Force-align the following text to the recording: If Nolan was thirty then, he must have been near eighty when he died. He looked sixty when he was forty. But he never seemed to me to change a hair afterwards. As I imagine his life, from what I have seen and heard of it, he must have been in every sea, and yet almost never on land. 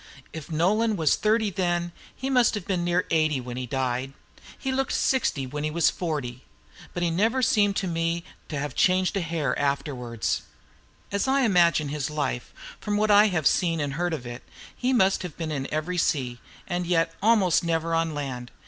If 0.33 0.51
Nolan 0.51 0.95
was 0.95 1.15
thirty 1.15 1.51
then, 1.51 1.91
he 2.15 2.27
must 2.27 2.55
have 2.55 2.65
been 2.65 2.83
near 2.83 3.05
eighty 3.11 3.39
when 3.39 3.55
he 3.55 3.67
died. 3.67 4.13
He 4.57 4.71
looked 4.71 4.93
sixty 4.93 5.45
when 5.45 5.63
he 5.63 5.69
was 5.69 5.91
forty. 5.91 6.41
But 6.95 7.03
he 7.03 7.11
never 7.11 7.43
seemed 7.43 7.75
to 7.75 7.87
me 7.87 8.23
to 8.49 8.67
change 8.69 9.15
a 9.15 9.21
hair 9.21 9.55
afterwards. 9.59 10.41
As 11.11 11.27
I 11.27 11.41
imagine 11.41 11.89
his 11.89 12.09
life, 12.09 12.51
from 12.79 12.97
what 12.97 13.11
I 13.11 13.27
have 13.27 13.45
seen 13.45 13.79
and 13.79 13.93
heard 13.93 14.11
of 14.15 14.25
it, 14.25 14.41
he 14.75 14.91
must 14.91 15.21
have 15.21 15.37
been 15.37 15.51
in 15.51 15.71
every 15.71 15.99
sea, 15.99 16.39
and 16.65 16.87
yet 16.87 17.13
almost 17.21 17.63
never 17.63 17.93
on 17.93 18.15
land. 18.15 18.49